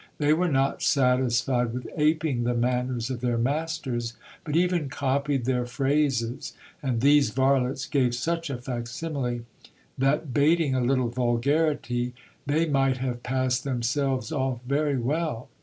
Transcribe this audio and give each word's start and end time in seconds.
They 0.17 0.33
were 0.33 0.47
not 0.49 0.81
satisfied 0.81 1.73
with 1.73 1.85
aping 1.95 2.43
the 2.43 2.55
manners 2.55 3.11
of 3.11 3.21
their 3.21 3.37
masters, 3.37 4.13
but 4.43 4.55
even 4.55 4.89
copied 4.89 5.45
their 5.45 5.67
phrases; 5.67 6.53
and 6.81 7.01
these 7.01 7.29
vrrlets 7.29 7.85
gave 7.87 8.15
such 8.15 8.49
a 8.49 8.57
facsimile, 8.57 9.45
that 9.99 10.33
bating 10.33 10.73
a 10.73 10.81
little 10.81 11.09
vulgarity, 11.09 12.15
they 12.47 12.65
might 12.65 12.97
have 12.97 13.21
p:issed 13.21 13.63
themselves 13.63 14.31
off 14.31 14.61
very 14.65 14.97
well. 14.97 15.49